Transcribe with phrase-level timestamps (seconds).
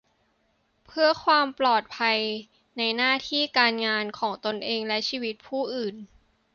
[0.85, 2.19] เพื่อความปลอดภัย
[2.77, 5.95] ในหน้าที่การงานของตนเองและชีวิตของผู้อื่น